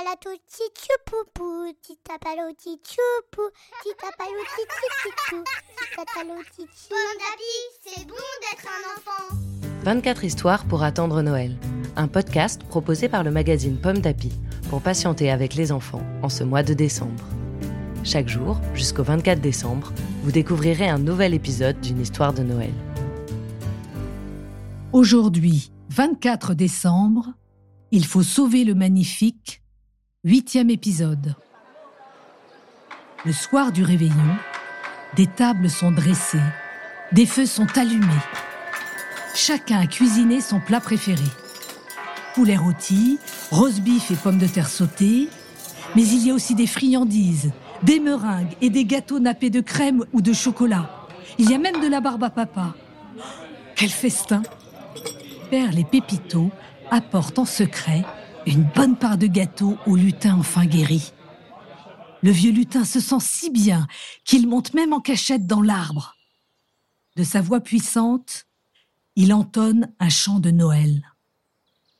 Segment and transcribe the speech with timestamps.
[0.00, 3.50] palato tchoupoupou, titapalo tchoupoupou,
[3.82, 5.44] titapalo tchoupoupou,
[5.76, 6.88] titapalo tchoupoupou.
[6.88, 9.36] Pomme d'api, c'est bon d'être un enfant.
[9.82, 11.54] 24 histoires pour attendre Noël.
[11.96, 14.32] Un podcast proposé par le magazine Pomme d'Api
[14.70, 17.26] pour patienter avec les enfants en ce mois de décembre.
[18.02, 19.92] Chaque jour, jusqu'au 24 décembre,
[20.22, 22.72] vous découvrirez un nouvel épisode d'une histoire de Noël.
[24.92, 27.34] Aujourd'hui, 24 décembre,
[27.90, 29.59] il faut sauver le magnifique,
[30.22, 31.34] huitième épisode.
[33.24, 34.36] Le soir du réveillon,
[35.16, 36.38] des tables sont dressées,
[37.12, 38.06] des feux sont allumés.
[39.34, 41.24] Chacun a cuisiné son plat préféré.
[42.34, 43.18] Poulet rôti,
[43.50, 45.30] rose beef et pommes de terre sautées,
[45.96, 47.50] mais il y a aussi des friandises,
[47.82, 50.90] des meringues et des gâteaux nappés de crème ou de chocolat.
[51.38, 52.74] Il y a même de la barbe à papa.
[53.74, 54.42] Quel festin
[55.48, 56.50] Père les Pépitos
[56.90, 58.04] apporte en secret
[58.50, 61.12] une bonne part de gâteau au lutin enfin guéri.
[62.22, 63.86] Le vieux lutin se sent si bien
[64.24, 66.16] qu'il monte même en cachette dans l'arbre.
[67.16, 68.46] De sa voix puissante,
[69.14, 71.02] il entonne un chant de Noël.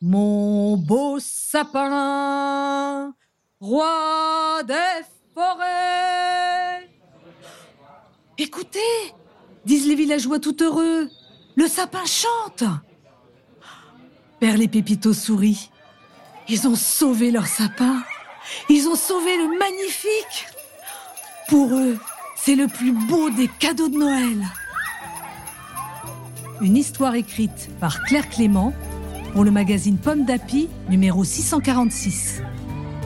[0.00, 3.12] Mon beau sapin,
[3.58, 6.88] roi des forêts.
[8.38, 8.78] Écoutez,
[9.64, 11.10] disent les villageois tout heureux,
[11.56, 12.64] le sapin chante.
[14.38, 15.70] Père les Pépitos sourit.
[16.48, 18.02] Ils ont sauvé leur sapin.
[18.68, 20.46] Ils ont sauvé le magnifique.
[21.48, 21.98] Pour eux,
[22.36, 24.44] c'est le plus beau des cadeaux de Noël.
[26.60, 28.72] Une histoire écrite par Claire Clément
[29.32, 32.42] pour le magazine Pomme d'Api, numéro 646.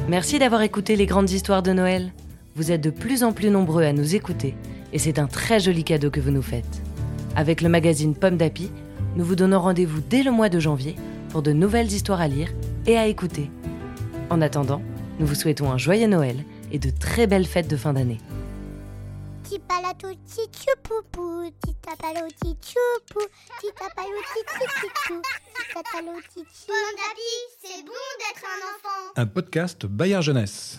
[0.09, 2.13] Merci d'avoir écouté les grandes histoires de Noël.
[2.57, 4.55] Vous êtes de plus en plus nombreux à nous écouter
[4.93, 6.83] et c'est un très joli cadeau que vous nous faites.
[7.37, 8.71] Avec le magazine Pomme d'Api,
[9.17, 10.95] nous vous donnons rendez-vous dès le mois de janvier
[11.31, 12.51] pour de nouvelles histoires à lire
[12.87, 13.51] et à écouter.
[14.31, 14.83] En attendant,
[15.19, 18.19] nous vous souhaitons un joyeux Noël et de très belles fêtes de fin d'année.
[27.61, 29.13] C'est bon d'être enfant.
[29.17, 30.79] Un podcast Bayard Jeunesse.